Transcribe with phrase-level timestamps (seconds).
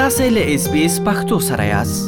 [0.00, 2.04] تاسو له اس بي اس پختو سره یاست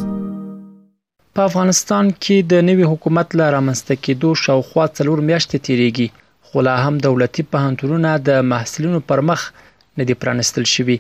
[1.39, 6.07] په افغانستان کې د نوي حکومت لاره مسته کېدو شاوخوا څلور میاشتې تیریږي
[6.47, 9.45] خو لا هم دولتي پوهنتونونه د محصلینو پر مخ
[9.98, 10.98] نه دي پرانستل شوي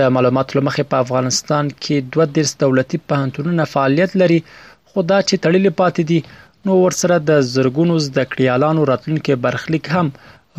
[0.00, 5.46] د معلوماتو مخې په افغانستان کې دوه درس دولتي پوهنتونونه فعالیت لري خو دا چې
[5.46, 6.24] تړلې پاتې دي
[6.70, 10.14] نو ورسره د زرګونو زده کړیالانو راتلونکي برخلیک هم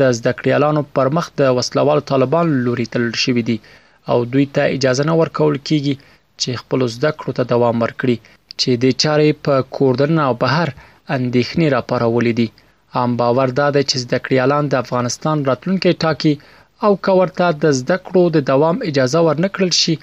[0.00, 3.58] د زدکړیالانو پر مخ د وسلوال طالبان لوري تل شوې دي
[4.12, 5.94] او دوی ته اجازه نه ورکول کیږي
[6.40, 8.16] چې خپل زدکړو ته دوام ورکړي
[8.60, 10.68] چې د چارې په کوردن او بهر
[11.16, 12.48] اندېښنې راپارولې دي
[12.96, 16.32] هم باور دا دی چې زدکړیالان د افغانستان راتلونکي ټاکي
[16.86, 19.94] او کورته د زدکړو د دوام اجازه ورنکړل شي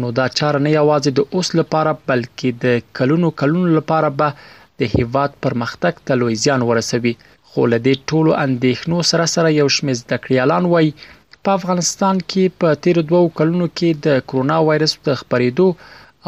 [0.00, 2.66] نو دا چاره نه یوازې د اوس لپاره بلکې د
[2.98, 4.28] کلونو کلونو لپاره به
[4.78, 7.14] د هیواد پرمختګ ته لوی زیان ورسوي
[7.48, 10.90] خو له دې ټولو اندېښنو سره سره یو شمېر زده کړیالان وایي
[11.44, 15.68] په افغانستان کې په تیر دوو کلونو کې د کرونا وایرس د خپرېدو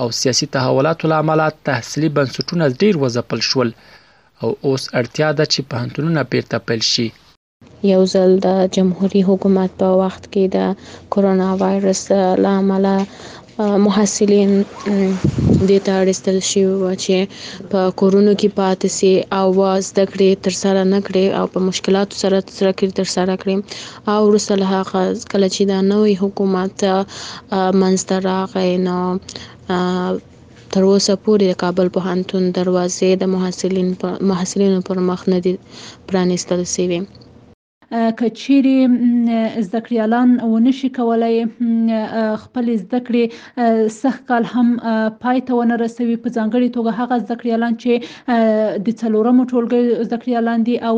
[0.01, 3.69] او سیاسي تحولاتو لامل تحصیلي بنسټونه ډیر وځپل شول
[4.43, 7.09] او اوس اړتیا ده چې په هنتونو پیرته پیل شي
[7.93, 12.03] یو ځل د جمهوریت حکومت په وخت کې د کرونا وایرس
[12.47, 12.85] لامل
[13.87, 14.51] محصلین
[15.69, 17.17] دې ته اړ ایستل شوي وو چې
[17.75, 19.49] په کورونو کې پاتې سي او
[19.91, 23.57] زده کړې ترسره نه کړي او په مشکلاتو سره زده کړې ترسره کړي
[24.15, 25.03] او وروسته له هغه
[25.33, 26.77] کله چې دا نوی حکومت
[27.83, 28.99] منځته راغی نو
[30.73, 33.89] تر اوسه پورې د کابل پوهنتون دروازې د محصلین
[34.33, 35.55] محصلینو پر مخ نه دي
[36.13, 37.01] پرانیستل سوي
[38.19, 38.75] کچيري
[39.73, 41.45] زکریالان ونشي کولای
[42.45, 44.71] خپل زده کړې سخت کال هم
[45.27, 50.77] پای ته ونه رسوي په ځانګړي توګه هغه زکریالان چې د څلورمو ټولګي زکریالان دي
[50.91, 50.95] او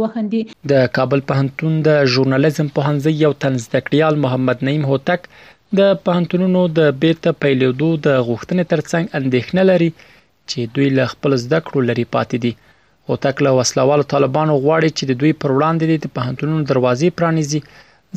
[0.02, 0.40] وخندي
[0.72, 5.20] د کابل پوهنتون د ژورنالیزم پوهنځي یو تنز تکړیال محمد نعیم هوتک
[5.80, 9.90] د پوهنتونونو د بیرته پیلېدو د غوښتنې ترڅنګ اندېښنه لري
[10.50, 12.52] چې دوی له خپل زده کړو لري پاتې دي
[13.08, 17.60] او تکله وسلوال طالبانو غواړي چې د دوی پر وړاندې د پوهنتونونو دروازې پرانیزي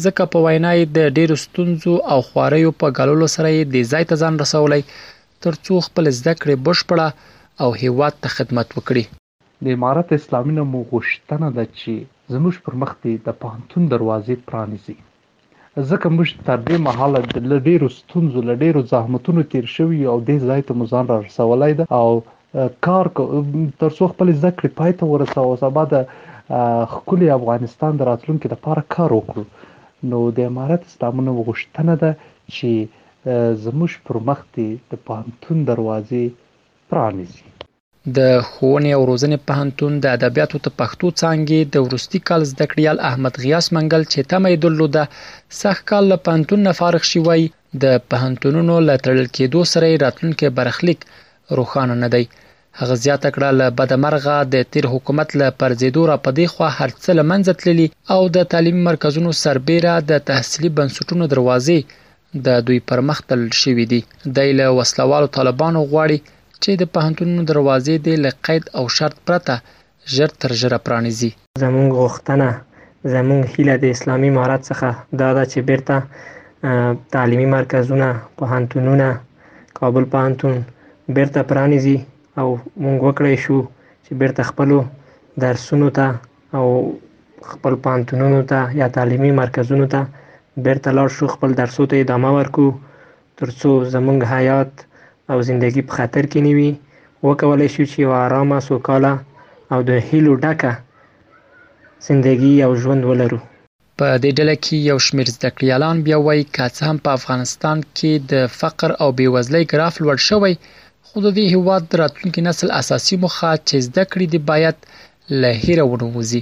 [0.03, 4.33] ځکه په وینای د ډیرو ستونزو او خواریو په غلولو سره د ځای ته ځان
[4.43, 4.81] رسولای
[5.47, 7.07] ترڅو خپل زده کړې بشپړه
[7.65, 9.03] او هیواد ته خدمت وکړي
[9.63, 11.91] د امارت اسلامي نه مو غوښتنه ده چې
[12.33, 12.91] زموږ پر مخ
[13.27, 14.97] د پانتون دروازې پرانیزي
[15.89, 20.61] ځکه موږ تر دې مهاله د لډیرو ستونزو لډیرو زحمتونو تیر شوی او دې ځای
[20.67, 22.09] ته مو ځان را رسولای ده او
[22.85, 23.05] کار
[23.81, 25.95] تر څو خپل ذکر پای ته ورساو او سبا د
[26.95, 29.45] خپل افغانستان د راتلونکو لپاره کار وکړو
[30.11, 32.11] نو د امارت اسلامونو غوښتنه ده
[32.55, 32.71] چې
[33.65, 36.23] زموږ پر مخ د پانتون دروازې
[36.89, 37.43] پرانیزي
[38.17, 38.19] د
[38.49, 43.33] ښوونې او روزنې پوهنتون د ادبیاتو ته پښتو څانګې د ورستي کال زده کړیال احمد
[43.43, 45.03] غیاس منګل چې تمه درلوده
[45.61, 47.41] سخت کال له پوهنتون نه فارغ شي وای
[47.83, 50.99] د پوهنتونونو له تړل کېدو سره راتلونکي برخلیک
[51.57, 52.25] روښانه نه دی
[52.79, 57.53] هغه زیاته کړه له بدمرغه د تیر حکومت له پرزیدو را پدې خو هرڅه لمنځه
[57.61, 61.79] تللی او د تعلیم مرکزونو سربېره د تحصیلي بنسټونو دروازې
[62.45, 63.99] د دوی پرمختل شوې دي
[64.35, 66.19] د له وسلوالو طالبانو غواړي
[66.63, 69.55] چې د پوهنتونونو دروازې دې له قید او شرط پرته
[70.15, 71.31] ژر تر ژره پرانیزي
[71.63, 72.49] زمونږ غوښتنه
[73.15, 74.87] زمونږ هیله د اسلامي امارات څخه
[75.21, 75.95] دا ده چې بیرته
[77.15, 78.07] تعلیمي مرکزونه
[78.41, 79.07] پوهنتونونه
[79.79, 80.53] کابل پوهنتون
[81.17, 81.97] بیرته پرانیزي
[82.39, 82.47] او
[82.83, 83.59] مونږ وکړای شو
[84.05, 84.77] چې بیرته خپلو
[85.45, 86.07] درسونو ته
[86.59, 86.65] او
[87.51, 90.01] خپل پوهنتونونو ته یا تعلیمي مرکزونو ته
[90.65, 92.67] بیرته لاړ شو خپل درسو ته ادامه ورکو
[93.41, 94.73] ترڅو زمونږ حیات
[95.31, 96.71] او زندگي په خطر کې نه وي
[97.27, 99.13] وکولی شو چې یوه ارامه سوکاله
[99.73, 100.71] او د هیلو ډکه
[102.07, 103.39] زندگی او ژوند ولرو
[103.99, 107.77] په دې ډله کې یو شمېر زده کړیالان بیا وایي که څه هم په افغانستان
[107.97, 110.53] کې د فقر او بېوزلۍ ګراف لوړ شوی
[111.05, 114.77] خو د دې هیواد راتلونکي نسل اساسي موخه چې زده کړې دي باید
[115.41, 116.41] له هیره ونوځي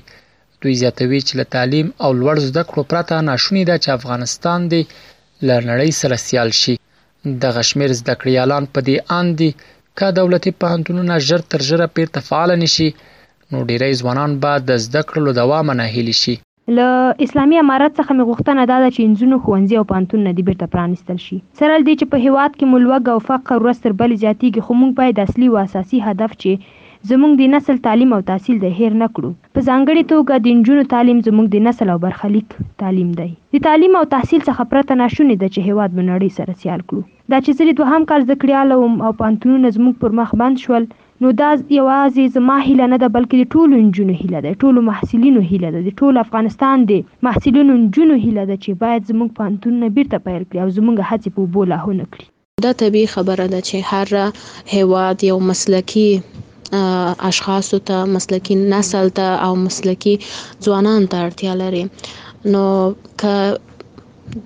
[0.62, 4.82] دوی زیاتوي چې له تعلیم او لوړ زده کړو پرته ناشونی ده چې افغانستان دی
[5.48, 6.76] لرنړی سره سیال شي
[7.26, 9.50] دغه شمیر زده کړیالان په دې اند دي
[10.02, 12.88] کا دولتي پوهنتونونه ژر تر ژره پیرته فعال نشي
[13.54, 16.36] نو ډیری ځوانان به د زده کړو دوام نه هیلي شي
[16.78, 16.88] له
[17.26, 21.18] اسلامي امارات څخه می غوښتنه ده چې انځونو خوندزي او پانتون نه دی بیرته پرانستل
[21.26, 24.92] شي سره دې چې په هیواد کې ملوګ او فقر ورستر بل زیاتیږي خو موږ
[25.02, 26.52] باید اصلي او اساسي هدف چې
[27.10, 30.84] زموږ د نسل تعلیم او تحصیل دی هیر نه کړو په ځانګړې توګه د نجونو
[30.94, 32.52] تعلیم زموږ د نسل او برخلیک
[32.82, 33.26] تعلیم دی
[33.56, 37.02] د تعلیم او تحصیل څخه پرته ناشونې ده چې هیواد به نړۍ سره سیال کړو
[37.34, 40.62] دا چې زه د دوهم کال زده کړیاله وم او پوهنتونونه زموږ پر مخ بند
[40.66, 40.86] شول
[41.26, 45.44] نو دا یوازې زما هیله نه ده بلکې د ټولو نجونو هیله ده ټولو محصلینو
[45.50, 50.26] هیله ده د ټولو افغانستان د محصلینو نجونو هیله ده چې باید زموږ پوهنتونونه بیرته
[50.30, 53.94] پیل کړي او زموږ هڅې په اوبو لاهو نه کړي دا طبیعي خبره ده چې
[53.94, 56.10] هر هیواد یو مسلکي
[56.74, 60.16] اشخاصو ته مسلکي نسل ته او مسلکي
[60.66, 61.84] ځوانان ته اړتیا لري
[62.54, 62.64] نو
[63.20, 63.34] که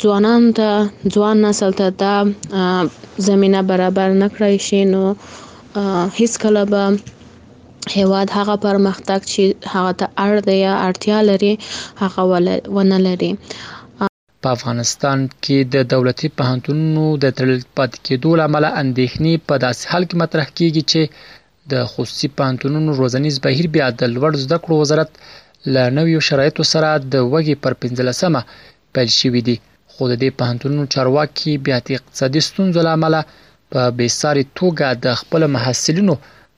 [0.02, 0.70] ځوانان ته
[1.14, 2.16] ځوان نسل ته دا
[3.28, 5.04] زمینه برابر نکړای شي نو
[6.18, 6.82] هیڅ کله به
[7.98, 9.42] هیواد هغه پرمختګ چې
[9.74, 11.54] هغه ته اړ دی یا اړتیا لري
[12.02, 12.24] هغه
[12.76, 13.32] ونه لري
[14.44, 20.04] په افغانستان کې د دولتي پوهنتونونو د تړل پات کېدو لامل اندېښنې په داسې حال
[20.10, 21.02] کې مطرح کیږي چې
[21.72, 25.10] د خصوصي پانتونونو روزنیز بهیر بیا د لوړ زده کړو وزارت
[25.74, 28.42] له نویو شرایطو سره د وږي پر 15مه
[28.94, 29.58] پیل شوې دي
[29.92, 33.16] خو د دې پانتونونو چارواکي بیا د اقتصادي ستونزو لامل
[33.72, 36.16] په بیساري توګه د خپل محصولینو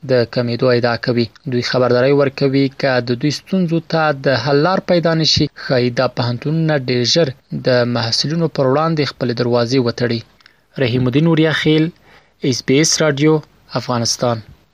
[0.10, 4.80] د کمیدو ادعا کوي دوی خبرداري ورکوي چې د دوی ستونزو ته د حل لار
[4.92, 7.28] پیدا نشي خایدا په هنتونونه ډیر ژر
[7.68, 10.20] د محصولینو پر وړاندې خپل دروازې وتړي
[10.84, 11.84] رحیم الدین اوریا خیل
[12.52, 13.34] اس پی اس رادیو
[13.80, 14.38] افغانستان